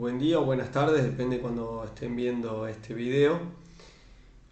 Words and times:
buen 0.00 0.18
día 0.18 0.38
o 0.38 0.46
buenas 0.46 0.72
tardes, 0.72 1.04
depende 1.04 1.40
cuando 1.40 1.84
estén 1.84 2.16
viendo 2.16 2.66
este 2.66 2.94
video. 2.94 3.38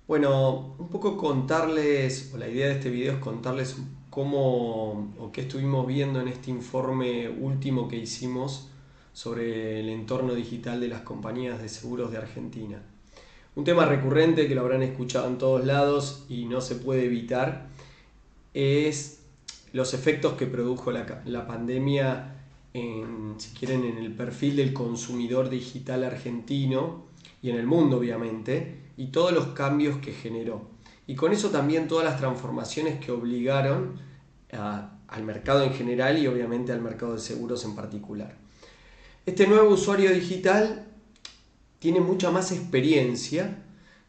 Bueno, 0.06 0.74
un 0.78 0.88
poco 0.88 1.16
contarles, 1.16 2.32
o 2.34 2.36
la 2.36 2.46
idea 2.46 2.66
de 2.66 2.74
este 2.74 2.90
video 2.90 3.14
es 3.14 3.18
contarles 3.18 3.76
cómo 4.10 5.14
o 5.18 5.32
qué 5.32 5.40
estuvimos 5.40 5.86
viendo 5.86 6.20
en 6.20 6.28
este 6.28 6.50
informe 6.50 7.30
último 7.30 7.88
que 7.88 7.96
hicimos 7.96 8.68
sobre 9.14 9.80
el 9.80 9.88
entorno 9.88 10.34
digital 10.34 10.80
de 10.80 10.88
las 10.88 11.00
compañías 11.00 11.62
de 11.62 11.70
seguros 11.70 12.12
de 12.12 12.18
Argentina. 12.18 12.82
Un 13.56 13.64
tema 13.64 13.86
recurrente 13.86 14.48
que 14.48 14.54
lo 14.54 14.60
habrán 14.60 14.82
escuchado 14.82 15.28
en 15.28 15.38
todos 15.38 15.64
lados 15.64 16.26
y 16.28 16.44
no 16.44 16.60
se 16.60 16.74
puede 16.74 17.06
evitar 17.06 17.68
es 18.52 19.22
los 19.72 19.94
efectos 19.94 20.34
que 20.34 20.44
produjo 20.44 20.92
la, 20.92 21.22
la 21.24 21.46
pandemia 21.46 22.34
si 22.72 23.54
quieren, 23.58 23.84
en 23.84 23.98
el 23.98 24.12
perfil 24.14 24.56
del 24.56 24.72
consumidor 24.72 25.50
digital 25.50 26.04
argentino 26.04 27.06
y 27.42 27.50
en 27.50 27.56
el 27.56 27.66
mundo, 27.66 27.98
obviamente, 27.98 28.92
y 28.96 29.06
todos 29.08 29.32
los 29.32 29.48
cambios 29.48 29.98
que 29.98 30.12
generó. 30.12 30.68
Y 31.06 31.14
con 31.14 31.32
eso 31.32 31.50
también 31.50 31.88
todas 31.88 32.04
las 32.04 32.18
transformaciones 32.18 32.98
que 33.04 33.12
obligaron 33.12 34.00
al 34.52 35.24
mercado 35.24 35.64
en 35.64 35.72
general 35.72 36.18
y 36.18 36.26
obviamente 36.26 36.72
al 36.72 36.80
mercado 36.80 37.14
de 37.14 37.20
seguros 37.20 37.64
en 37.64 37.74
particular. 37.74 38.36
Este 39.26 39.46
nuevo 39.46 39.70
usuario 39.70 40.12
digital 40.12 40.86
tiene 41.78 42.00
mucha 42.00 42.30
más 42.30 42.52
experiencia. 42.52 43.64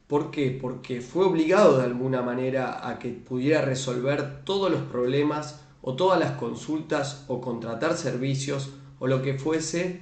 Porque 0.07 0.59
fue 1.07 1.23
obligado 1.23 1.77
de 1.77 1.83
alguna 1.83 2.23
manera 2.23 2.89
a 2.89 2.97
que 2.97 3.09
pudiera 3.09 3.61
resolver 3.61 4.43
todos 4.43 4.71
los 4.71 4.81
problemas 4.81 5.61
o 5.89 5.95
todas 5.95 6.19
las 6.19 6.33
consultas 6.33 7.25
o 7.29 7.41
contratar 7.41 7.97
servicios 7.97 8.69
o 8.99 9.07
lo 9.07 9.23
que 9.23 9.39
fuese 9.39 10.01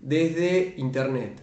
desde 0.00 0.74
Internet 0.78 1.40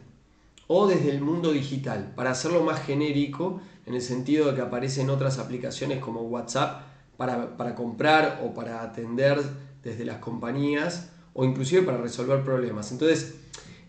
o 0.68 0.86
desde 0.86 1.12
el 1.12 1.22
mundo 1.22 1.54
digital, 1.54 2.12
para 2.14 2.32
hacerlo 2.32 2.62
más 2.62 2.82
genérico 2.82 3.62
en 3.86 3.94
el 3.94 4.02
sentido 4.02 4.48
de 4.48 4.56
que 4.56 4.62
aparecen 4.62 5.10
otras 5.10 5.40
aplicaciones 5.40 6.00
como 6.00 6.24
WhatsApp 6.24 6.82
para, 7.16 7.56
para 7.56 7.74
comprar 7.74 8.42
o 8.44 8.54
para 8.54 8.82
atender 8.82 9.42
desde 9.82 10.04
las 10.04 10.18
compañías 10.18 11.12
o 11.34 11.46
inclusive 11.46 11.84
para 11.84 11.98
resolver 11.98 12.44
problemas. 12.44 12.92
Entonces 12.92 13.36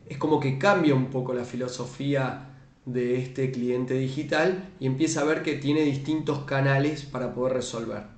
es 0.09 0.19
como 0.19 0.38
que 0.38 0.56
cambia 0.56 0.94
un 0.94 1.06
poco 1.06 1.34
la 1.34 1.44
filosofía 1.44 2.50
de 2.84 3.16
este 3.16 3.50
cliente 3.50 3.94
digital 3.94 4.69
y 4.78 4.86
empieza 4.86 5.22
a 5.22 5.25
ver 5.25 5.42
que 5.42 5.55
tiene 5.55 5.81
distintos 5.81 6.44
canales 6.44 7.03
para 7.03 7.34
poder 7.34 7.55
resolver. 7.55 8.16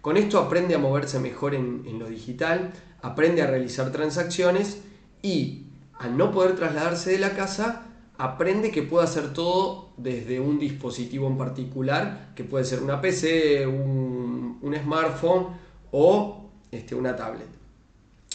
Con 0.00 0.16
esto 0.16 0.38
aprende 0.38 0.74
a 0.74 0.78
moverse 0.78 1.18
mejor 1.18 1.54
en, 1.54 1.98
lo 1.98 2.08
digital, 2.08 2.72
aprende 3.02 3.42
a 3.42 3.46
realizar 3.46 3.92
transacciones 3.92 4.78
y 5.22 5.64
al 5.98 6.16
no 6.16 6.30
poder 6.32 6.56
trasladarse 6.56 7.12
de 7.12 7.18
la 7.18 7.36
casa, 7.36 7.86
aprende 8.16 8.70
que 8.70 8.82
puede 8.82 9.04
hacer 9.04 9.34
todo 9.34 9.90
desde 9.98 10.40
un 10.40 10.58
dispositivo 10.58 11.26
en 11.26 11.36
particular, 11.36 12.32
que 12.34 12.44
puede 12.44 12.64
ser 12.64 12.82
una 12.82 13.00
PC, 13.00 13.66
un, 13.66 14.74
smartphone 14.82 15.48
o 15.92 16.50
este, 16.70 16.94
una 16.94 17.14
tablet. 17.14 17.48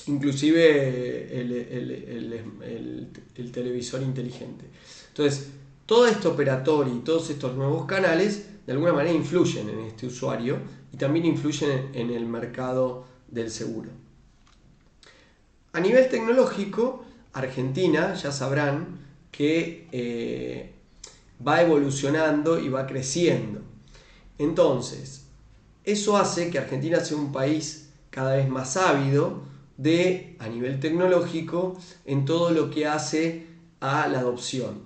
Inclusive 0.08 1.40
el, 1.40 1.52
el, 3.36 3.52
televisor 3.52 4.04
inteligente. 4.04 4.66
Entonces, 5.08 5.50
todo 5.88 6.06
este 6.06 6.28
operatorio 6.28 6.94
y 6.94 7.00
todos 7.00 7.32
estos 7.32 7.56
nuevos 7.56 7.86
canales 7.86 8.50
de 8.68 8.74
alguna 8.74 8.94
manera 8.94 9.16
influyen 9.16 9.70
en 9.70 9.80
este 9.82 10.08
usuario 10.08 10.58
y 10.96 10.98
también 10.98 11.26
influyen 11.26 11.90
en 11.94 12.10
el 12.10 12.26
mercado 12.26 13.04
del 13.28 13.52
seguro. 13.52 13.90
A 15.74 15.82
nivel 15.82 16.08
tecnológico, 16.08 17.04
Argentina, 17.34 18.14
ya 18.14 18.32
sabrán, 18.32 19.02
que 19.30 19.90
eh, 19.92 20.72
va 21.46 21.62
evolucionando 21.62 22.62
y 22.62 22.70
va 22.70 22.88
creciendo. 22.88 23.60
Entonces, 24.38 25.26
eso 25.84 26.16
hace 26.16 26.50
que 26.50 26.60
Argentina 26.60 27.02
sea 27.02 27.18
un 27.18 27.34
país 27.34 27.90
cada 28.10 28.38
vez 28.38 28.48
más 28.48 28.78
ávido 28.78 29.42
de, 29.76 30.38
a 30.40 30.48
nivel 30.48 30.80
tecnológico, 30.80 31.78
en 32.06 32.24
todo 32.24 32.52
lo 32.52 32.70
que 32.70 32.88
hace 32.88 33.48
a 33.82 34.08
la 34.08 34.20
adopción. 34.20 34.84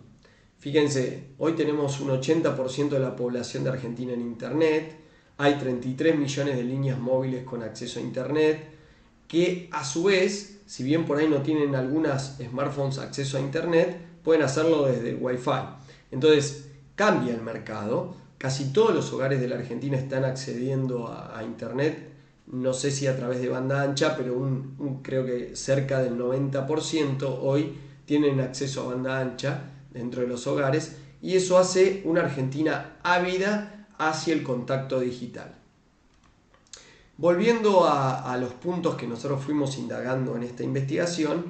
Fíjense, 0.58 1.26
hoy 1.38 1.54
tenemos 1.54 2.00
un 2.00 2.10
80% 2.10 2.90
de 2.90 3.00
la 3.00 3.16
población 3.16 3.64
de 3.64 3.70
Argentina 3.70 4.14
en 4.14 4.22
Internet, 4.22 5.09
hay 5.40 5.56
33 5.56 6.18
millones 6.18 6.58
de 6.58 6.64
líneas 6.64 7.00
móviles 7.00 7.46
con 7.46 7.64
acceso 7.64 8.00
a 8.00 8.04
Internet, 8.04 8.60
que 9.26 9.70
a 9.72 9.86
su 9.86 10.04
vez, 10.04 10.60
si 10.66 10.84
bien 10.84 11.06
por 11.06 11.18
ahí 11.18 11.30
no 11.30 11.42
tienen 11.42 11.76
algunas 11.76 12.38
smartphones 12.40 12.98
acceso 12.98 13.38
a 13.38 13.40
Internet, 13.40 13.98
pueden 14.22 14.44
hacerlo 14.44 14.86
desde 14.88 15.12
el 15.12 15.18
Wi-Fi. 15.22 15.78
Entonces, 16.12 16.68
cambia 16.96 17.34
el 17.34 17.42
mercado. 17.42 18.16
Casi 18.38 18.74
todos 18.74 18.94
los 18.94 19.14
hogares 19.14 19.40
de 19.40 19.48
la 19.48 19.56
Argentina 19.56 19.98
están 19.98 20.26
accediendo 20.26 21.08
a, 21.08 21.42
Internet. 21.42 22.10
No 22.48 22.74
sé 22.74 22.92
si 22.92 23.08
a 23.08 23.16
través 23.16 23.40
de 23.42 23.48
banda 23.48 23.82
ancha, 23.82 24.18
pero 24.18 24.38
un, 24.38 25.00
creo 25.02 25.26
que 25.26 25.56
cerca 25.56 26.00
del 26.00 26.18
90% 26.18 27.38
hoy 27.42 27.78
tienen 28.04 28.42
acceso 28.42 28.82
a 28.82 28.94
banda 28.94 29.22
ancha 29.22 29.72
dentro 29.94 30.22
de 30.22 30.28
los 30.28 30.46
hogares. 30.48 30.98
Y 31.22 31.36
eso 31.36 31.58
hace 31.58 32.02
una 32.04 32.24
Argentina 32.24 32.98
ávida 33.04 33.79
hacia 34.00 34.34
el 34.34 34.42
contacto 34.42 35.00
digital. 35.00 35.54
Volviendo 37.18 37.86
a, 37.86 38.36
los 38.38 38.54
puntos 38.54 38.96
que 38.96 39.06
nosotros 39.06 39.44
fuimos 39.44 39.78
indagando 39.78 40.38
en 40.38 40.44
esta 40.44 40.64
investigación, 40.64 41.46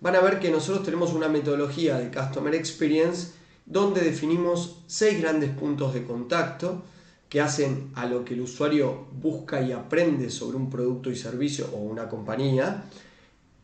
van 0.00 0.14
a 0.14 0.20
ver 0.20 0.38
que 0.38 0.52
nosotros 0.52 0.84
tenemos 0.84 1.12
una 1.12 1.28
metodología 1.28 1.98
de 1.98 2.12
Customer 2.16 2.54
Experience 2.54 3.32
donde 3.66 4.02
definimos 4.02 4.82
seis 4.86 5.20
grandes 5.20 5.50
puntos 5.50 5.92
de 5.94 6.04
contacto 6.04 6.82
que 7.28 7.40
hacen 7.40 7.90
a 7.96 8.06
lo 8.06 8.24
que 8.24 8.34
el 8.34 8.40
usuario 8.42 9.06
busca 9.20 9.60
y 9.60 9.72
aprende 9.72 10.30
sobre 10.30 10.56
un 10.56 10.70
producto 10.70 11.10
y 11.10 11.16
servicio 11.16 11.68
o 11.72 11.78
una 11.78 12.08
compañía, 12.08 12.84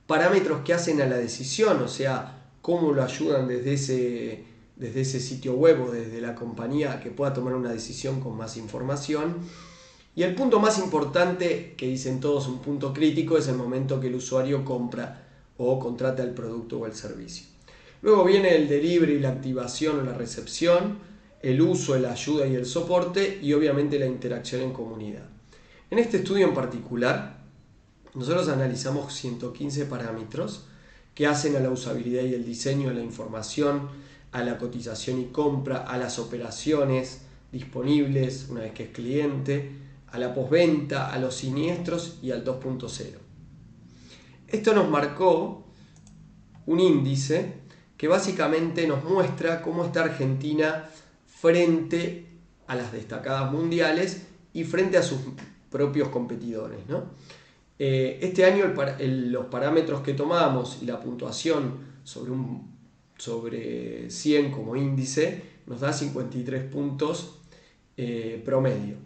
parámetros 0.08 0.62
que 0.64 0.74
hacen 0.74 1.00
a 1.00 1.06
la 1.06 1.16
decisión, 1.16 1.80
o 1.80 1.88
sea, 1.88 2.44
cómo 2.60 2.92
lo 2.92 3.04
ayudan 3.04 3.46
desde 3.46 3.72
ese 3.74 4.55
desde 4.76 5.00
ese 5.00 5.20
sitio 5.20 5.54
web 5.54 5.82
o 5.82 5.90
desde 5.90 6.20
la 6.20 6.34
compañía 6.34 7.00
que 7.00 7.10
pueda 7.10 7.32
tomar 7.32 7.54
una 7.54 7.72
decisión 7.72 8.20
con 8.20 8.36
más 8.36 8.56
información. 8.56 9.36
Y 10.14 10.22
el 10.22 10.34
punto 10.34 10.60
más 10.60 10.78
importante, 10.78 11.74
que 11.76 11.88
dicen 11.88 12.20
todos 12.20 12.46
un 12.46 12.60
punto 12.60 12.92
crítico, 12.92 13.36
es 13.36 13.48
el 13.48 13.56
momento 13.56 14.00
que 14.00 14.06
el 14.06 14.14
usuario 14.14 14.64
compra 14.64 15.26
o 15.58 15.78
contrata 15.78 16.22
el 16.22 16.30
producto 16.30 16.78
o 16.78 16.86
el 16.86 16.94
servicio. 16.94 17.46
Luego 18.02 18.24
viene 18.24 18.54
el 18.54 18.68
delivery, 18.68 19.18
la 19.18 19.30
activación 19.30 20.00
o 20.00 20.02
la 20.02 20.14
recepción, 20.14 20.98
el 21.42 21.60
uso, 21.60 21.98
la 21.98 22.12
ayuda 22.12 22.46
y 22.46 22.54
el 22.54 22.66
soporte 22.66 23.38
y 23.42 23.52
obviamente 23.52 23.98
la 23.98 24.06
interacción 24.06 24.62
en 24.62 24.72
comunidad. 24.72 25.26
En 25.90 25.98
este 25.98 26.18
estudio 26.18 26.46
en 26.46 26.54
particular, 26.54 27.38
nosotros 28.14 28.48
analizamos 28.48 29.12
115 29.14 29.86
parámetros 29.86 30.66
que 31.14 31.26
hacen 31.26 31.56
a 31.56 31.60
la 31.60 31.70
usabilidad 31.70 32.22
y 32.24 32.34
el 32.34 32.44
diseño 32.44 32.88
de 32.88 32.96
la 32.96 33.02
información, 33.02 33.88
a 34.36 34.42
la 34.44 34.58
cotización 34.58 35.18
y 35.18 35.24
compra, 35.26 35.78
a 35.78 35.96
las 35.96 36.18
operaciones 36.18 37.22
disponibles 37.50 38.48
una 38.50 38.60
vez 38.60 38.72
que 38.72 38.82
es 38.84 38.90
cliente, 38.90 39.72
a 40.08 40.18
la 40.18 40.34
postventa, 40.34 41.10
a 41.10 41.18
los 41.18 41.36
siniestros 41.36 42.18
y 42.22 42.32
al 42.32 42.44
2.0. 42.44 43.16
Esto 44.46 44.74
nos 44.74 44.90
marcó 44.90 45.64
un 46.66 46.80
índice 46.80 47.62
que 47.96 48.08
básicamente 48.08 48.86
nos 48.86 49.04
muestra 49.04 49.62
cómo 49.62 49.86
está 49.86 50.04
Argentina 50.04 50.84
frente 51.24 52.26
a 52.66 52.76
las 52.76 52.92
destacadas 52.92 53.50
mundiales 53.50 54.26
y 54.52 54.64
frente 54.64 54.98
a 54.98 55.02
sus 55.02 55.18
propios 55.70 56.08
competidores. 56.10 56.80
Eh, 57.78 58.18
este 58.20 58.44
año 58.44 58.66
los 58.98 59.46
parámetros 59.46 60.02
que 60.02 60.12
tomamos 60.12 60.80
y 60.82 60.84
la 60.84 61.00
puntuación 61.00 61.96
sobre 62.04 62.32
un 62.32 62.75
sobre 63.18 64.10
100 64.10 64.50
como 64.52 64.76
índice, 64.76 65.42
nos 65.66 65.80
da 65.80 65.92
53 65.92 66.64
puntos 66.64 67.38
eh, 67.96 68.42
promedio. 68.44 68.96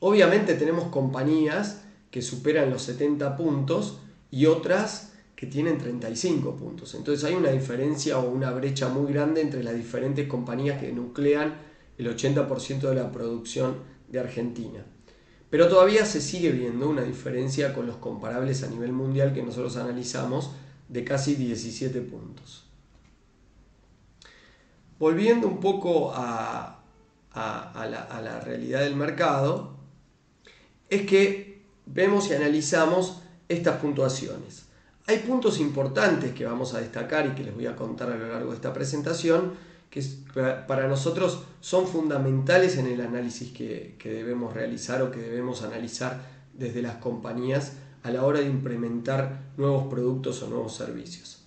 Obviamente 0.00 0.54
tenemos 0.54 0.84
compañías 0.88 1.84
que 2.10 2.22
superan 2.22 2.70
los 2.70 2.82
70 2.82 3.36
puntos 3.36 3.98
y 4.30 4.46
otras 4.46 5.12
que 5.36 5.46
tienen 5.46 5.78
35 5.78 6.56
puntos. 6.56 6.94
Entonces 6.94 7.24
hay 7.24 7.34
una 7.34 7.50
diferencia 7.50 8.18
o 8.18 8.30
una 8.30 8.50
brecha 8.52 8.88
muy 8.88 9.12
grande 9.12 9.40
entre 9.40 9.62
las 9.62 9.74
diferentes 9.74 10.28
compañías 10.28 10.80
que 10.80 10.92
nuclean 10.92 11.54
el 11.98 12.16
80% 12.16 12.80
de 12.80 12.94
la 12.94 13.10
producción 13.10 13.76
de 14.08 14.20
Argentina. 14.20 14.84
Pero 15.50 15.68
todavía 15.68 16.06
se 16.06 16.20
sigue 16.20 16.50
viendo 16.50 16.88
una 16.88 17.02
diferencia 17.02 17.74
con 17.74 17.86
los 17.86 17.96
comparables 17.96 18.62
a 18.62 18.68
nivel 18.68 18.92
mundial 18.92 19.34
que 19.34 19.42
nosotros 19.42 19.76
analizamos 19.76 20.52
de 20.88 21.04
casi 21.04 21.34
17 21.34 22.00
puntos. 22.00 22.61
Volviendo 25.02 25.48
un 25.48 25.58
poco 25.58 26.12
a, 26.14 26.78
la, 27.34 28.40
realidad 28.44 28.82
del 28.82 28.94
mercado, 28.94 29.74
es 30.88 31.02
que 31.06 31.64
vemos 31.86 32.30
y 32.30 32.34
analizamos 32.34 33.20
estas 33.48 33.80
puntuaciones. 33.80 34.66
Hay 35.08 35.18
puntos 35.18 35.58
importantes 35.58 36.32
que 36.34 36.44
vamos 36.44 36.74
a 36.74 36.80
destacar 36.80 37.26
y 37.26 37.30
que 37.30 37.42
les 37.42 37.52
voy 37.52 37.66
a 37.66 37.74
contar 37.74 38.12
a 38.12 38.16
lo 38.16 38.28
largo 38.28 38.50
de 38.50 38.54
esta 38.54 38.72
presentación, 38.72 39.54
que 39.90 40.04
para 40.68 40.86
nosotros 40.86 41.46
son 41.60 41.88
fundamentales 41.88 42.76
en 42.76 42.86
el 42.86 43.00
análisis 43.00 43.50
que, 43.50 43.96
que 43.98 44.12
debemos 44.12 44.54
realizar 44.54 45.02
o 45.02 45.10
que 45.10 45.18
debemos 45.18 45.64
analizar 45.64 46.20
desde 46.54 46.80
las 46.80 46.98
compañías 46.98 47.72
a 48.04 48.12
la 48.12 48.24
hora 48.24 48.38
de 48.38 48.46
implementar 48.46 49.50
nuevos 49.56 49.88
productos 49.88 50.40
o 50.44 50.46
nuevos 50.46 50.76
servicios. 50.76 51.42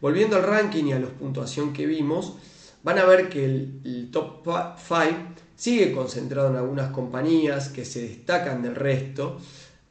Volviendo 0.00 0.36
al 0.36 0.44
ranking 0.44 0.84
y 0.84 0.92
a 0.94 1.00
la 1.00 1.08
puntuación 1.08 1.74
que 1.74 1.84
vimos, 1.84 2.38
van 2.84 2.98
a 2.98 3.04
ver 3.04 3.28
que 3.28 3.44
el, 3.44 4.10
top 4.12 4.46
5 4.46 5.04
sigue 5.56 5.92
concentrado 5.92 6.50
en 6.50 6.56
algunas 6.56 6.90
compañías 6.90 7.70
que 7.70 7.84
se 7.84 8.02
destacan 8.02 8.62
del 8.62 8.76
resto, 8.76 9.38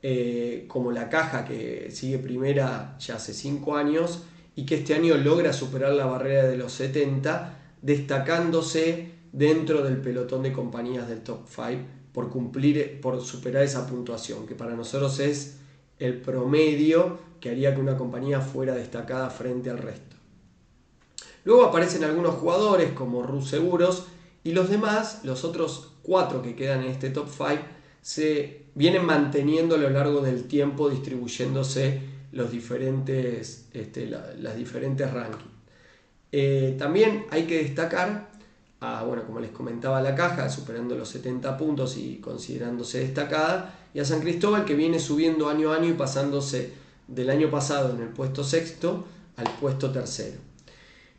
eh, 0.02 0.66
como 0.68 0.92
la 0.92 1.10
caja 1.10 1.44
que 1.44 1.90
sigue 1.92 2.20
primera 2.20 2.96
ya 3.00 3.16
hace 3.16 3.34
5 3.34 3.76
años 3.76 4.24
y 4.56 4.66
que 4.66 4.76
este 4.76 4.94
año 4.94 5.18
logra 5.18 5.52
superar 5.52 5.94
la 5.94 6.06
barrera 6.06 6.44
de 6.44 6.56
los 6.56 6.72
70, 6.74 7.58
destacándose 7.82 9.12
dentro 9.32 9.84
del 9.84 9.98
pelotón 9.98 10.44
de 10.44 10.54
compañías 10.54 11.10
del 11.10 11.22
top 11.22 11.48
5 11.48 11.82
por 12.14 12.30
cumplir, 12.30 13.02
por 13.02 13.20
superar 13.22 13.64
esa 13.64 13.88
puntuación, 13.88 14.46
que 14.46 14.54
para 14.54 14.76
nosotros 14.76 15.20
es 15.20 15.58
el 15.98 16.22
promedio 16.22 17.18
que 17.40 17.50
haría 17.50 17.74
que 17.74 17.82
una 17.82 17.98
compañía 17.98 18.40
fuera 18.40 18.76
destacada 18.76 19.32
frente 19.32 19.72
al 19.72 19.80
resto. 19.80 20.13
Luego 21.46 21.66
aparecen 21.66 22.04
algunos 22.04 22.36
jugadores 22.36 22.92
como 22.92 23.24
Rus 23.24 23.50
Seguros 23.50 24.08
y 24.44 24.52
los 24.52 24.70
demás, 24.70 25.22
los 25.24 25.44
otros 25.44 25.92
cuatro 26.02 26.42
que 26.42 26.56
quedan 26.56 26.84
en 26.84 26.92
este 26.92 27.10
top 27.10 27.28
5, 27.30 27.62
se 28.02 28.66
vienen 28.76 29.06
manteniendo 29.06 29.76
a 29.76 29.78
lo 29.78 29.90
largo 29.90 30.22
del 30.22 30.44
tiempo 30.46 30.90
distribuyéndose 30.90 32.02
los 32.32 32.52
diferentes, 32.52 33.68
este, 33.74 34.08
las 34.08 34.56
diferentes 34.56 35.12
rankings. 35.12 35.54
Eh, 36.32 36.76
también 36.80 37.26
hay 37.30 37.44
que 37.44 37.64
destacar, 37.64 38.32
bueno, 39.06 39.24
como 39.26 39.40
les 39.40 39.52
comentaba 39.52 40.02
la 40.02 40.16
caja, 40.16 40.50
superando 40.50 40.96
los 40.96 41.08
70 41.10 41.58
puntos 41.58 41.96
y 41.96 42.18
considerándose 42.18 43.00
destacada, 43.00 43.80
y 43.94 44.00
a 44.00 44.06
San 44.06 44.20
Cristóbal 44.20 44.66
que 44.66 44.74
viene 44.74 45.00
subiendo 45.00 45.48
año 45.48 45.72
a 45.72 45.76
año 45.76 45.90
y 45.90 45.94
pasándose 45.94 46.74
del 47.08 47.30
año 47.30 47.52
pasado 47.52 47.96
en 47.96 48.02
el 48.02 48.10
puesto 48.10 48.44
sexto 48.44 49.06
al 49.38 49.48
puesto 49.60 49.92
tercero. 49.92 50.53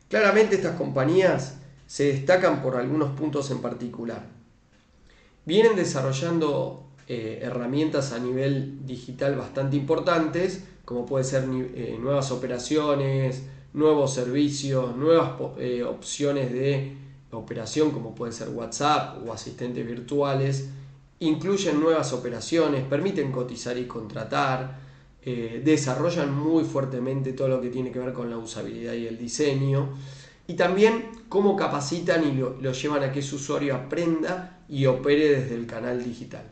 Claramente 0.09 0.55
estas 0.55 0.75
compañías 0.75 1.57
se 1.87 2.05
destacan 2.05 2.61
por 2.61 2.75
algunos 2.75 3.11
puntos 3.11 3.51
en 3.51 3.59
particular. 3.59 4.25
Vienen 5.45 5.75
desarrollando 5.75 6.87
eh, 7.07 7.39
herramientas 7.43 8.13
a 8.13 8.19
nivel 8.19 8.85
digital 8.85 9.35
bastante 9.35 9.77
importantes, 9.77 10.63
como 10.85 11.05
puede 11.05 11.23
ser 11.23 11.45
eh, 11.51 11.97
nuevas 11.99 12.31
operaciones, 12.31 13.43
nuevos 13.73 14.13
servicios, 14.13 14.95
nuevas 14.95 15.31
eh, 15.57 15.83
opciones 15.83 16.51
de 16.51 16.97
operación 17.31 17.91
como 17.91 18.15
puede 18.15 18.31
ser 18.31 18.49
WhatsApp 18.49 19.17
o 19.27 19.33
asistentes 19.33 19.85
virtuales, 19.85 20.69
incluyen 21.19 21.79
nuevas 21.79 22.13
operaciones, 22.13 22.83
permiten 22.85 23.31
cotizar 23.31 23.77
y 23.77 23.85
contratar, 23.85 24.84
eh, 25.27 25.59
desarrollan 25.65 26.31
muy 26.31 26.63
fuertemente 26.65 27.33
todo 27.33 27.47
lo 27.47 27.59
que 27.59 27.71
tiene 27.71 27.91
que 27.91 27.97
ver 27.97 28.13
con 28.13 28.29
la 28.29 28.37
usabilidad 28.37 28.93
y 28.93 29.07
el 29.07 29.17
diseño, 29.17 29.89
y 30.45 30.53
también 30.53 31.09
cómo 31.29 31.55
capacitan 31.55 32.23
y 32.23 32.33
lo, 32.33 32.59
llevan 32.71 33.01
a 33.01 33.11
que 33.11 33.23
su 33.23 33.37
usuario 33.37 33.73
aprenda 33.73 34.63
y 34.69 34.85
opere 34.85 35.29
desde 35.29 35.55
el 35.55 35.65
canal 35.65 36.03
digital. 36.03 36.43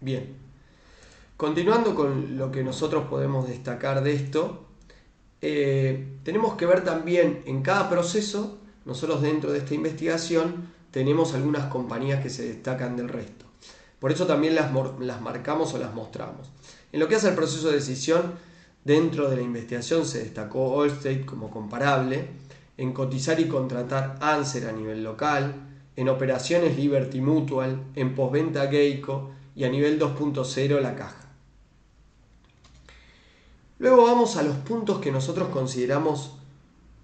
Bien, 0.00 0.34
continuando 1.36 1.94
con 1.94 2.36
lo 2.36 2.50
que 2.50 2.64
nosotros 2.64 3.06
podemos 3.08 3.46
destacar 3.46 4.02
de 4.02 4.14
esto, 4.14 4.66
eh, 5.42 6.18
tenemos 6.24 6.54
que 6.54 6.66
ver 6.66 6.82
también 6.82 7.42
en 7.46 7.62
cada 7.62 7.88
proceso, 7.88 8.58
nosotros 8.84 9.22
dentro 9.22 9.52
de 9.52 9.58
esta 9.58 9.74
investigación 9.74 10.76
tenemos 10.98 11.32
algunas 11.34 11.66
compañías 11.66 12.20
que 12.24 12.28
se 12.28 12.48
destacan 12.48 12.96
del 12.96 13.08
resto. 13.08 13.44
Por 14.00 14.10
eso 14.10 14.26
también 14.26 14.56
las, 14.56 14.72
las 14.98 15.20
marcamos 15.20 15.72
o 15.72 15.78
las 15.78 15.94
mostramos. 15.94 16.50
En 16.90 16.98
lo 16.98 17.06
que 17.06 17.14
hace 17.14 17.28
al 17.28 17.36
proceso 17.36 17.68
de 17.68 17.76
decisión, 17.76 18.32
dentro 18.82 19.30
de 19.30 19.36
la 19.36 19.42
investigación 19.42 20.04
se 20.04 20.18
destacó 20.18 20.82
Allstate 20.82 21.24
como 21.24 21.52
comparable, 21.52 22.30
en 22.76 22.92
cotizar 22.92 23.38
y 23.38 23.46
contratar 23.46 24.18
Answer 24.20 24.66
a 24.66 24.72
nivel 24.72 25.04
local, 25.04 25.68
en 25.94 26.08
operaciones 26.08 26.76
Liberty 26.76 27.20
Mutual, 27.20 27.80
en 27.94 28.16
postventa 28.16 28.66
Geico 28.66 29.30
y 29.54 29.62
a 29.62 29.68
nivel 29.68 30.00
2.0 30.00 30.80
la 30.80 30.96
caja. 30.96 31.30
Luego 33.78 34.02
vamos 34.02 34.36
a 34.36 34.42
los 34.42 34.56
puntos 34.56 34.98
que 34.98 35.12
nosotros 35.12 35.50
consideramos 35.50 36.32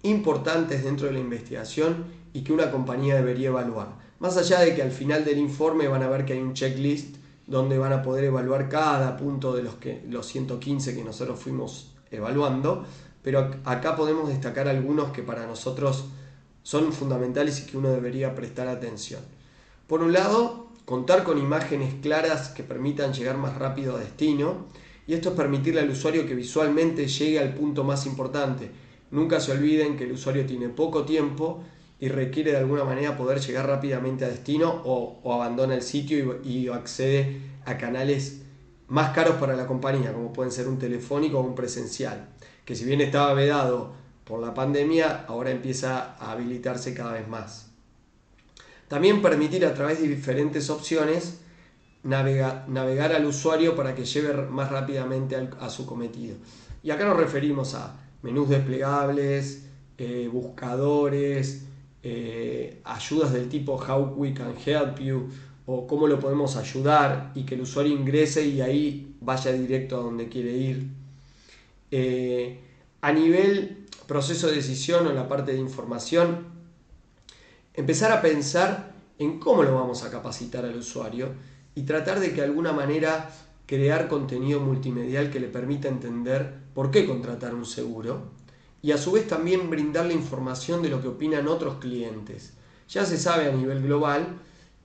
importantes 0.03 0.83
dentro 0.83 1.07
de 1.07 1.13
la 1.13 1.19
investigación 1.19 2.24
y 2.35 2.41
que 2.41 2.51
una 2.51 2.69
compañía 2.69 3.15
debería 3.15 3.47
evaluar. 3.47 3.87
Más 4.19 4.35
allá 4.35 4.59
de 4.59 4.75
que 4.75 4.81
al 4.81 4.91
final 4.91 5.23
del 5.23 5.37
informe 5.37 5.87
van 5.87 6.03
a 6.03 6.09
ver 6.09 6.25
que 6.25 6.33
hay 6.33 6.39
un 6.39 6.53
checklist 6.53 7.15
donde 7.47 7.77
van 7.77 7.93
a 7.93 8.03
poder 8.03 8.25
evaluar 8.25 8.67
cada 8.67 9.15
punto 9.15 9.55
de 9.55 9.63
los, 9.63 9.75
que, 9.75 10.03
los 10.09 10.27
115 10.27 10.93
que 10.93 11.03
nosotros 11.05 11.39
fuimos 11.39 11.93
evaluando, 12.11 12.85
pero 13.23 13.51
acá 13.63 13.95
podemos 13.95 14.27
destacar 14.27 14.67
algunos 14.67 15.11
que 15.11 15.23
para 15.23 15.47
nosotros 15.47 16.07
son 16.61 16.91
fundamentales 16.91 17.61
y 17.61 17.71
que 17.71 17.77
uno 17.77 17.89
debería 17.89 18.35
prestar 18.35 18.67
atención. 18.67 19.21
Por 19.87 20.01
un 20.01 20.11
lado, 20.11 20.67
contar 20.83 21.23
con 21.23 21.37
imágenes 21.37 21.93
claras 22.01 22.49
que 22.49 22.63
permitan 22.63 23.13
llegar 23.13 23.37
más 23.37 23.57
rápido 23.57 23.95
a 23.95 23.99
destino 23.99 24.65
y 25.07 25.13
esto 25.13 25.29
es 25.29 25.35
permitirle 25.35 25.79
al 25.79 25.89
usuario 25.89 26.27
que 26.27 26.35
visualmente 26.35 27.07
llegue 27.07 27.39
al 27.39 27.53
punto 27.53 27.85
más 27.85 28.05
importante. 28.05 28.69
Nunca 29.11 29.39
se 29.39 29.53
olviden 29.53 29.95
que 29.95 30.03
el 30.03 30.11
usuario 30.11 30.45
tiene 30.45 30.67
poco 30.67 31.05
tiempo 31.05 31.63
y 31.99 32.09
requiere 32.09 32.51
de 32.51 32.57
alguna 32.57 32.83
manera 32.83 33.15
poder 33.17 33.39
llegar 33.39 33.67
rápidamente 33.67 34.25
a 34.25 34.29
destino 34.29 34.81
o, 34.85 35.33
abandona 35.33 35.75
el 35.75 35.81
sitio 35.81 36.41
y, 36.43 36.67
accede 36.67 37.41
a 37.65 37.77
canales 37.77 38.41
más 38.87 39.11
caros 39.15 39.35
para 39.35 39.55
la 39.55 39.65
compañía, 39.65 40.13
como 40.13 40.33
pueden 40.33 40.51
ser 40.51 40.67
un 40.67 40.77
telefónico 40.77 41.39
o 41.39 41.41
un 41.41 41.55
presencial, 41.55 42.29
que 42.65 42.75
si 42.75 42.85
bien 42.85 43.01
estaba 43.01 43.33
vedado 43.33 43.93
por 44.25 44.41
la 44.41 44.53
pandemia, 44.53 45.25
ahora 45.27 45.51
empieza 45.51 46.15
a 46.19 46.31
habilitarse 46.31 46.93
cada 46.93 47.13
vez 47.13 47.27
más. 47.27 47.71
También 48.87 49.21
permitir 49.21 49.65
a 49.65 49.73
través 49.73 50.01
de 50.01 50.07
diferentes 50.07 50.69
opciones 50.69 51.39
navegar 52.03 53.13
al 53.13 53.25
usuario 53.25 53.75
para 53.75 53.95
que 53.95 54.05
lleve 54.05 54.33
más 54.43 54.71
rápidamente 54.71 55.49
a 55.59 55.69
su 55.69 55.87
cometido. 55.87 56.35
Y 56.83 56.91
acá 56.91 57.05
nos 57.05 57.17
referimos 57.17 57.73
a 57.73 57.99
menús 58.21 58.47
desplegables, 58.47 59.65
eh, 59.97 60.29
buscadores, 60.31 61.65
eh, 62.07 62.81
ayudas 62.83 63.33
del 63.33 63.49
tipo 63.49 63.73
How 63.73 64.13
we 64.15 64.31
can 64.31 64.53
help 64.63 64.99
you 64.99 65.27
o 65.65 65.87
cómo 65.87 66.05
lo 66.05 66.19
podemos 66.19 66.55
ayudar 66.55 67.31
y 67.33 67.45
que 67.45 67.55
el 67.55 67.61
usuario 67.61 67.93
ingrese 67.93 68.45
y 68.45 68.61
ahí 68.61 69.15
vaya 69.21 69.51
directo 69.51 69.97
a 69.97 70.03
donde 70.03 70.29
quiere 70.29 70.55
ir. 70.55 70.87
Eh, 71.89 72.59
a 73.01 73.11
nivel 73.11 73.87
proceso 74.05 74.45
de 74.45 74.57
decisión 74.57 75.07
o 75.07 75.13
la 75.13 75.27
parte 75.27 75.53
de 75.53 75.57
información, 75.57 76.45
empezar 77.73 78.11
a 78.11 78.21
pensar 78.21 78.93
en 79.17 79.39
cómo 79.39 79.63
lo 79.63 79.73
vamos 79.73 80.03
a 80.03 80.11
capacitar 80.11 80.63
al 80.63 80.77
usuario 80.77 81.29
y 81.73 81.83
tratar 81.83 82.19
de 82.19 82.29
que 82.29 82.41
de 82.41 82.43
alguna 82.43 82.71
manera 82.71 83.31
crear 83.65 84.07
contenido 84.07 84.59
multimedial 84.59 85.31
que 85.31 85.39
le 85.39 85.47
permita 85.47 85.87
entender 85.87 86.53
por 86.75 86.91
qué 86.91 87.07
contratar 87.07 87.55
un 87.55 87.65
seguro 87.65 88.34
y 88.85 88.91
a 88.91 88.99
su 88.99 89.13
vez 89.13 89.27
también 89.27 89.71
brindarle 89.71 90.13
información 90.13 90.83
de 90.83 90.89
lo 90.89 91.01
que 91.01 91.07
opinan 91.07 91.47
otros 91.47 91.77
clientes. 91.79 92.53
Ya 92.87 93.03
se 93.03 93.17
sabe 93.17 93.47
a 93.47 93.51
nivel 93.51 93.81
global 93.81 94.27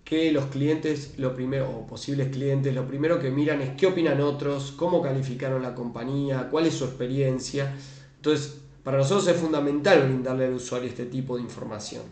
que 0.04 0.32
los 0.32 0.46
clientes, 0.46 1.18
lo 1.18 1.34
primero, 1.34 1.68
o 1.68 1.86
posibles 1.86 2.28
clientes, 2.28 2.74
lo 2.74 2.86
primero 2.86 3.20
que 3.20 3.30
miran 3.30 3.60
es 3.60 3.76
qué 3.76 3.88
opinan 3.88 4.22
otros, 4.22 4.72
cómo 4.72 5.02
calificaron 5.02 5.60
la 5.60 5.74
compañía, 5.74 6.48
cuál 6.50 6.64
es 6.64 6.76
su 6.76 6.86
experiencia. 6.86 7.76
Entonces, 8.16 8.62
para 8.82 8.96
nosotros 8.96 9.28
es 9.28 9.36
fundamental 9.36 10.08
brindarle 10.08 10.46
al 10.46 10.54
usuario 10.54 10.88
este 10.88 11.04
tipo 11.04 11.36
de 11.36 11.42
información. 11.42 12.04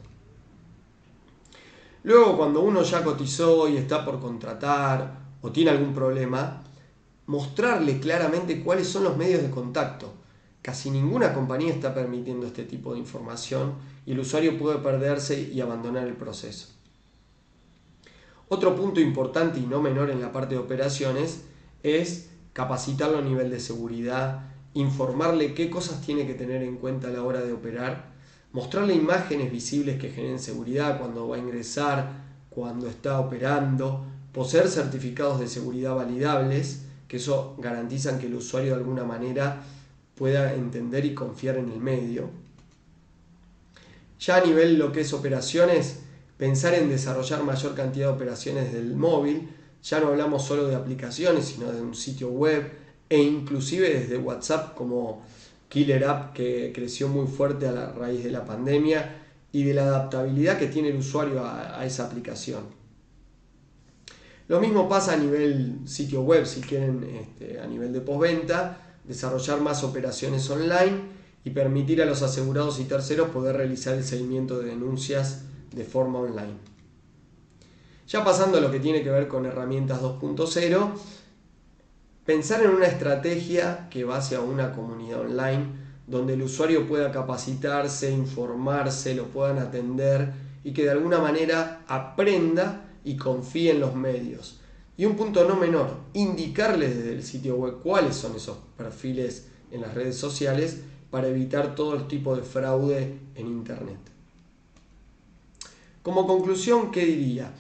Luego, 2.03 2.37
cuando 2.37 2.61
uno 2.61 2.83
ya 2.83 3.03
cotizó 3.03 3.67
y 3.67 3.79
está 3.79 4.05
por 4.05 4.21
contratar 4.21 5.21
o 5.41 5.51
tiene 5.51 5.71
algún 5.71 5.95
problema, 5.95 6.65
mostrarle 7.25 7.99
claramente 7.99 8.63
cuáles 8.63 8.87
son 8.89 9.05
los 9.05 9.17
medios 9.17 9.41
de 9.41 9.49
contacto. 9.49 10.18
Casi 10.69 10.91
ninguna 10.91 11.33
compañía 11.33 11.73
está 11.73 11.95
permitiendo 11.95 12.47
este 12.47 12.63
tipo 12.63 12.93
de 12.93 12.99
información 12.99 13.77
y 14.05 14.13
el 14.13 14.19
usuario 14.19 14.59
puede 14.59 14.77
perderse 14.77 15.41
y 15.41 15.63
abandonar 15.63 16.07
el 16.07 16.13
proceso. 16.13 16.69
Otro 18.51 18.77
punto 18.77 19.01
importante 19.01 19.61
y 19.61 19.65
no 19.65 19.81
menor 19.81 20.11
en 20.11 20.21
la 20.21 20.31
parte 20.31 20.57
de 20.57 20.61
operaciones 20.61 21.45
es 21.83 22.29
capacitarlo 22.53 23.17
a 23.17 23.23
nivel 23.23 23.49
de 23.51 23.61
seguridad, 23.61 24.51
informarle 24.75 25.55
qué 25.55 25.71
cosas 25.71 26.03
tiene 26.03 26.27
que 26.27 26.35
tener 26.35 26.63
en 26.63 26.77
cuenta 26.77 27.09
a 27.09 27.13
la 27.13 27.23
hora 27.23 27.41
de 27.41 27.55
operar 27.55 28.13
mostrarle 28.53 28.93
imágenes 28.93 29.51
visibles 29.51 29.99
que 29.99 30.11
generen 30.11 30.39
seguridad 30.39 30.99
cuando 30.99 31.27
va 31.27 31.37
a 31.37 31.39
ingresar, 31.39 32.13
cuando 32.51 32.89
está 32.89 33.21
operando, 33.21 34.05
poseer 34.35 34.69
certificados 34.69 35.41
de 35.41 35.49
seguridad 35.49 35.95
validables, 35.95 36.83
que 37.09 37.17
eso 37.17 37.57
garantizan 37.57 38.19
que 38.19 38.27
el 38.27 38.35
usuario 38.35 38.73
de 38.73 38.77
alguna 38.77 39.05
manera 39.05 39.63
pueda 40.19 40.55
entender 40.55 41.05
y 41.05 41.15
confiar 41.15 41.57
en 41.57 41.71
el 41.71 41.79
medio. 41.79 42.31
Ya 44.19 44.37
a 44.37 44.45
nivel 44.45 44.79
lo 44.79 44.91
que 44.91 45.03
es 45.03 45.13
operaciones, 45.13 46.01
pensar 46.37 46.75
en 46.75 46.89
desarrollar 46.89 47.45
mayor 47.45 47.75
cantidad 47.75 48.09
de 48.09 48.13
operaciones 48.13 48.73
del 48.73 48.97
móvil, 48.97 49.49
ya 49.83 50.01
no 50.01 50.09
hablamos 50.09 50.45
solo 50.45 50.67
de 50.67 50.75
aplicaciones, 50.75 51.45
sino 51.45 51.71
de 51.71 51.81
un 51.81 51.95
sitio 51.95 52.31
web 52.31 52.73
e 53.09 53.23
inclusive 53.23 53.89
desde 53.89 54.19
WhatsApp 54.19 54.75
como 54.75 55.23
killer 55.69 56.05
app 56.05 56.35
que 56.35 56.73
creció 56.75 57.09
muy 57.09 57.27
fuerte 57.27 57.69
a 57.69 57.73
la 57.73 57.93
raíz 57.93 58.25
de 58.25 58.31
la 58.31 58.45
pandemia 58.45 59.23
y 59.53 59.63
de 59.63 59.75
la 59.75 59.85
adaptabilidad 59.85 60.59
que 60.59 60.67
tiene 60.67 60.89
el 60.89 60.97
usuario 60.97 61.45
a, 61.45 61.85
esa 61.87 62.07
aplicación. 62.07 62.65
Lo 64.49 64.61
mismo 64.61 64.89
pasa 64.89 65.13
a 65.13 65.17
nivel 65.17 65.81
sitio 65.85 66.23
web, 66.23 66.45
si 66.45 66.61
quieren, 66.61 67.05
este, 67.05 67.61
a 67.61 67.67
nivel 67.67 67.93
de 67.93 68.01
postventa, 68.01 68.88
desarrollar 69.09 69.61
más 69.61 69.83
operaciones 69.83 70.49
online 70.51 71.19
y 71.43 71.51
permitir 71.51 72.03
a 72.03 72.05
los 72.05 72.23
asegurados 72.23 72.79
y 72.79 72.85
terceros 72.85 73.31
poder 73.31 73.57
realizar 73.57 73.95
el 73.95 74.05
seguimiento 74.05 74.59
de 74.59 74.67
denuncias 74.69 75.43
de 75.73 75.85
forma 75.85 76.21
online. 76.21 76.55
Ya 78.07 78.23
pasando 78.23 78.59
a 78.59 78.61
lo 78.61 78.71
que 78.71 78.81
tiene 78.81 79.03
que 79.03 79.11
ver 79.11 79.27
con 79.27 79.47
herramientas 79.47 80.01
2.0, 80.03 80.91
pensar 82.25 82.63
en 82.63 82.71
una 82.71 82.87
estrategia 82.87 83.89
que 83.91 84.05
va 84.05 84.19
hacia 84.19 84.41
una 84.41 84.73
comunidad 84.73 85.21
online 85.21 85.89
donde 86.07 86.35
el 86.35 86.43
usuario 86.43 86.87
pueda 86.87 87.11
capacitarse, 87.11 88.11
informarse, 88.11 89.15
lo 89.15 89.25
puedan 89.25 89.59
atender 89.59 90.33
y 90.65 90.73
que 90.73 90.85
de 90.85 90.91
alguna 90.91 91.19
manera 91.19 91.85
aprenda 91.87 92.85
y 93.05 93.17
confíe 93.17 93.71
en 93.71 93.81
los 93.81 93.95
medios. 93.95 94.61
Y 94.99 95.07
un 95.07 95.17
punto 95.17 95.49
no 95.49 95.57
menor, 95.57 95.97
indicarles 96.13 96.97
desde 96.97 97.13
el 97.13 97.23
sitio 97.23 97.57
web 97.57 97.79
cuáles 97.83 98.17
son 98.17 98.35
esos 98.35 98.59
perfiles 98.77 99.47
en 99.71 99.81
las 99.81 99.95
redes 99.95 100.17
sociales 100.17 100.81
para 101.11 101.29
evitar 101.29 101.77
todo 101.77 101.95
el 101.95 102.09
tipo 102.09 102.35
de 102.35 102.43
fraude 102.43 103.17
en 103.37 103.47
Internet. 103.47 103.99
Como 106.03 106.27
conclusión, 106.27 106.91
¿qué 106.91 107.07
diría? 107.07 107.53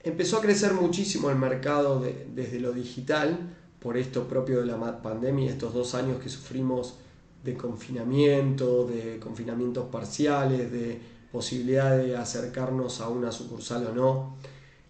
Empezó 0.00 0.38
a 0.38 0.40
crecer 0.40 0.74
muchísimo 0.74 1.28
el 1.28 1.36
mercado 1.36 2.00
desde 2.34 2.60
lo 2.60 2.72
digital, 2.72 3.56
por 3.80 3.96
esto 3.96 4.28
propio 4.28 4.60
de 4.60 4.66
la 4.66 5.02
pandemia, 5.02 5.50
estos 5.50 5.74
dos 5.74 5.94
años 5.96 6.22
que 6.22 6.28
sufrimos 6.28 6.94
de 7.42 7.56
confinamiento, 7.56 8.86
de 8.86 9.18
confinamientos 9.18 9.86
parciales, 9.86 10.70
de 10.70 11.00
posibilidad 11.32 11.96
de 11.96 12.16
acercarnos 12.16 13.00
a 13.00 13.08
una 13.08 13.32
sucursal 13.32 13.88
o 13.88 13.92
no. 13.92 14.36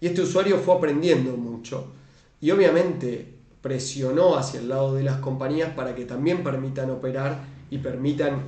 Y 0.01 0.07
este 0.07 0.23
usuario 0.23 0.59
fue 0.59 0.75
aprendiendo 0.75 1.37
mucho 1.37 1.93
y 2.41 2.51
obviamente 2.51 3.35
presionó 3.61 4.37
hacia 4.37 4.61
el 4.61 4.69
lado 4.69 4.95
de 4.95 5.03
las 5.03 5.19
compañías 5.19 5.73
para 5.75 5.95
que 5.95 6.05
también 6.05 6.45
permitan 6.45 6.91
operar 6.91 7.41
y 7.71 7.79
permitan 7.79 8.43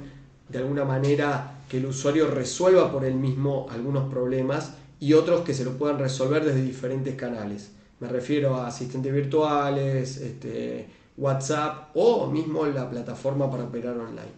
de 0.48 0.58
alguna 0.58 0.84
manera 0.84 1.58
que 1.68 1.78
el 1.78 1.86
usuario 1.86 2.30
resuelva 2.30 2.90
por 2.90 3.04
él 3.04 3.14
mismo 3.14 3.66
algunos 3.70 4.10
problemas 4.10 4.74
y 4.98 5.14
otros 5.14 5.42
que 5.42 5.54
se 5.54 5.64
lo 5.64 5.78
puedan 5.78 5.98
resolver 5.98 6.44
desde 6.44 6.62
diferentes 6.62 7.14
canales. 7.14 7.70
Me 8.00 8.08
refiero 8.08 8.56
a 8.56 8.66
asistentes 8.66 9.12
virtuales, 9.12 10.16
este, 10.18 10.88
WhatsApp 11.16 11.90
o 11.94 12.26
mismo 12.26 12.66
la 12.66 12.88
plataforma 12.88 13.50
para 13.50 13.64
operar 13.64 13.96
online. 13.98 14.32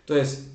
Entonces, 0.00 0.48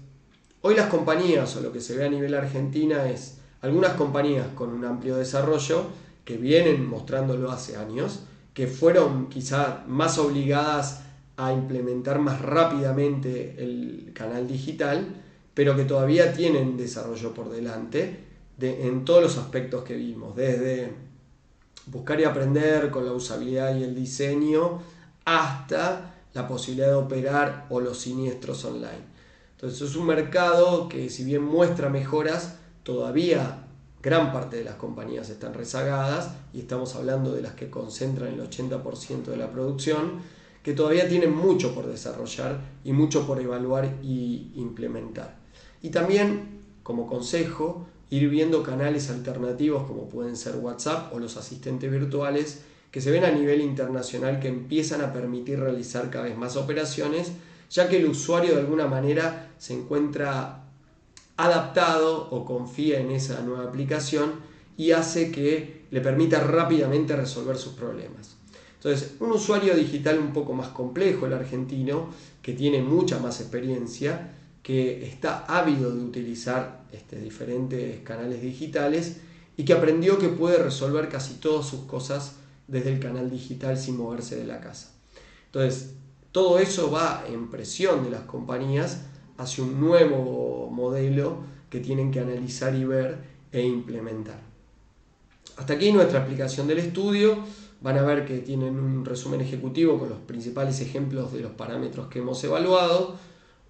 hoy 0.61 0.75
las 0.75 0.87
compañías 0.87 1.55
o 1.55 1.61
lo 1.61 1.71
que 1.71 1.81
se 1.81 1.95
ve 1.95 2.05
a 2.05 2.09
nivel 2.09 2.33
argentina 2.33 3.09
es 3.09 3.37
algunas 3.61 3.93
compañías 3.93 4.47
con 4.55 4.69
un 4.69 4.85
amplio 4.85 5.17
desarrollo 5.17 5.83
que 6.25 6.37
vienen 6.37 6.87
mostrándolo 6.87 7.51
hace 7.51 7.75
años, 7.75 8.21
que 8.53 8.67
fueron 8.67 9.29
quizá 9.29 9.83
más 9.87 10.17
obligadas 10.17 11.03
a 11.37 11.53
implementar 11.53 12.19
más 12.19 12.41
rápidamente 12.41 13.55
el 13.57 14.11
canal 14.13 14.47
digital, 14.47 15.07
pero 15.53 15.75
que 15.75 15.85
todavía 15.85 16.33
tienen 16.33 16.77
desarrollo 16.77 17.33
por 17.33 17.49
delante 17.49 18.25
en 18.61 19.05
todos 19.05 19.23
los 19.23 19.37
aspectos 19.37 19.83
que 19.83 19.95
vimos, 19.95 20.35
desde 20.35 20.93
buscar 21.85 22.19
y 22.19 22.25
aprender 22.25 22.91
con 22.91 23.05
la 23.05 23.13
usabilidad 23.13 23.75
y 23.75 23.83
el 23.83 23.95
diseño, 23.95 24.81
hasta 25.25 26.15
la 26.33 26.47
posibilidad 26.47 26.87
de 26.87 26.95
operar 26.95 27.65
o 27.69 27.79
los 27.79 27.99
siniestros 27.99 28.63
online. 28.65 29.07
Entonces 29.51 29.89
es 29.89 29.95
un 29.95 30.05
mercado 30.05 30.87
que 30.87 31.09
si 31.09 31.23
bien 31.23 31.43
muestra 31.43 31.89
mejoras, 31.89 32.58
todavía 32.89 33.67
gran 34.01 34.33
parte 34.33 34.57
de 34.57 34.63
las 34.63 34.73
compañías 34.73 35.29
están 35.29 35.53
rezagadas 35.53 36.31
y 36.55 36.61
estamos 36.61 36.95
hablando 36.95 37.31
de 37.33 37.43
las 37.43 37.53
que 37.53 37.69
concentran 37.69 38.33
el 38.33 38.41
80% 38.41 39.25
de 39.25 39.37
la 39.37 39.51
producción, 39.51 40.13
que 40.63 40.73
todavía 40.73 41.07
tienen 41.07 41.35
mucho 41.35 41.75
por 41.75 41.85
desarrollar 41.85 42.59
y 42.83 42.91
mucho 42.91 43.27
por 43.27 43.39
evaluar 43.39 43.93
y 44.01 44.53
implementar. 44.55 45.37
Y 45.83 45.91
también, 45.91 46.61
como 46.81 47.05
consejo, 47.05 47.85
ir 48.09 48.27
viendo 48.27 48.63
canales 48.63 49.11
alternativos 49.11 49.83
como 49.85 50.09
pueden 50.09 50.35
ser 50.35 50.55
WhatsApp 50.55 51.13
o 51.13 51.19
los 51.19 51.37
asistentes 51.37 51.91
virtuales 51.91 52.61
que 52.89 53.01
se 53.01 53.11
ven 53.11 53.23
a 53.23 53.29
nivel 53.29 53.61
internacional 53.61 54.39
que 54.39 54.47
empiezan 54.47 55.01
a 55.01 55.13
permitir 55.13 55.59
realizar 55.59 56.09
cada 56.09 56.23
vez 56.23 56.35
más 56.35 56.57
operaciones, 56.57 57.33
ya 57.69 57.87
que 57.87 57.97
el 57.97 58.07
usuario 58.07 58.55
de 58.55 58.61
alguna 58.61 58.87
manera 58.87 59.51
se 59.59 59.75
encuentra 59.75 60.68
adaptado 61.39 62.27
o 62.31 62.43
confía 62.43 62.99
en 62.99 63.11
esa 63.11 63.41
nueva 63.41 63.63
aplicación 63.63 64.33
y 64.77 64.91
hace 64.91 65.31
que 65.31 65.85
le 65.89 66.01
permita 66.01 66.41
rápidamente 66.41 67.15
resolver 67.15 67.57
sus 67.57 67.73
problemas. 67.73 68.35
Entonces, 68.75 69.15
un 69.19 69.31
usuario 69.31 69.75
digital 69.75 70.19
un 70.19 70.31
poco 70.31 70.53
más 70.53 70.69
complejo, 70.69 71.25
el 71.25 71.33
argentino, 71.33 72.09
que 72.41 72.53
tiene 72.53 72.81
mucha 72.81 73.19
más 73.19 73.41
experiencia, 73.41 74.35
que 74.63 75.05
está 75.05 75.45
ávido 75.45 75.93
de 75.93 76.03
utilizar 76.03 76.83
este, 76.91 77.19
diferentes 77.19 78.01
canales 78.01 78.41
digitales 78.41 79.17
y 79.57 79.65
que 79.65 79.73
aprendió 79.73 80.17
que 80.17 80.29
puede 80.29 80.57
resolver 80.57 81.09
casi 81.09 81.35
todas 81.35 81.65
sus 81.65 81.81
cosas 81.81 82.35
desde 82.67 82.93
el 82.93 82.99
canal 82.99 83.29
digital 83.29 83.77
sin 83.77 83.97
moverse 83.97 84.35
de 84.35 84.45
la 84.45 84.59
casa. 84.61 84.91
Entonces, 85.47 85.95
todo 86.31 86.59
eso 86.59 86.91
va 86.91 87.25
en 87.27 87.49
presión 87.49 88.03
de 88.03 88.11
las 88.11 88.21
compañías 88.21 89.01
hacia 89.39 89.63
un 89.63 89.79
nuevo 89.79 90.69
modelo 90.71 91.37
que 91.69 91.79
tienen 91.79 92.11
que 92.11 92.19
analizar 92.19 92.75
y 92.75 92.85
ver 92.85 93.17
e 93.51 93.61
implementar. 93.61 94.39
Hasta 95.57 95.73
aquí 95.73 95.91
nuestra 95.91 96.19
explicación 96.19 96.67
del 96.67 96.79
estudio. 96.79 97.37
Van 97.81 97.97
a 97.97 98.03
ver 98.03 98.25
que 98.25 98.39
tienen 98.39 98.77
un 98.77 99.05
resumen 99.05 99.41
ejecutivo 99.41 99.97
con 99.97 100.09
los 100.09 100.19
principales 100.19 100.81
ejemplos 100.81 101.33
de 101.33 101.39
los 101.39 101.53
parámetros 101.53 102.07
que 102.07 102.19
hemos 102.19 102.43
evaluado, 102.43 103.15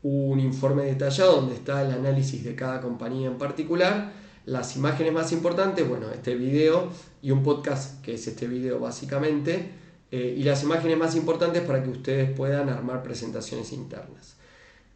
un 0.02 0.40
informe 0.40 0.84
detallado 0.84 1.36
donde 1.36 1.56
está 1.56 1.86
el 1.86 1.92
análisis 1.92 2.44
de 2.44 2.56
cada 2.56 2.82
compañía 2.82 3.28
en 3.28 3.38
particular 3.38 4.12
las 4.50 4.76
imágenes 4.76 5.14
más 5.14 5.32
importantes, 5.32 5.88
bueno, 5.88 6.10
este 6.10 6.34
video 6.36 6.90
y 7.22 7.30
un 7.30 7.44
podcast 7.44 8.02
que 8.02 8.16
es 8.16 8.28
este 8.28 8.48
video 8.48 8.80
básicamente, 8.80 9.70
eh, 10.12 10.36
y 10.38 10.44
las 10.44 10.64
imágenes 10.64 10.98
más 10.98 11.16
importantes 11.16 11.62
para 11.62 11.84
que 11.84 11.90
ustedes 11.90 12.32
puedan 12.32 12.68
armar 12.68 13.04
presentaciones 13.04 13.72
internas. 13.74 14.39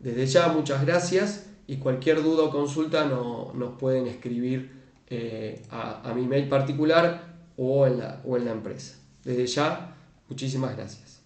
Desde 0.03 0.25
ya, 0.25 0.50
muchas 0.50 0.86
gracias 0.86 1.48
y 1.65 1.77
cualquier 1.77 2.22
duda 2.22 2.43
o 2.43 2.50
consulta 2.50 3.05
no, 3.05 3.53
nos 3.53 3.77
pueden 3.79 4.05
escribir 4.05 4.83
eh, 5.07 5.63
a, 5.72 6.10
a, 6.10 6.13
mi 6.13 6.27
mail 6.27 6.50
particular 6.50 7.38
o 7.55 7.88
en, 7.88 8.00
la, 8.00 8.22
o 8.25 8.36
en 8.36 8.43
la 8.43 8.51
empresa. 8.51 8.98
Desde 9.24 9.48
ya, 9.48 9.95
muchísimas 10.27 10.75
gracias. 10.75 11.23